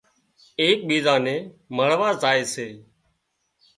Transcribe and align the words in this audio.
ايڪ 0.61 0.77
ٻيزان 0.87 1.19
نين 1.25 1.41
مۯوا 1.75 2.09
زائي 2.21 2.43
سي 2.53 2.67